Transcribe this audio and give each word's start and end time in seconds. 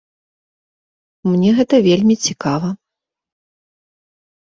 Мне 1.31 1.49
гэта 1.59 1.75
вельмі 1.91 2.15
цікава. 2.31 2.69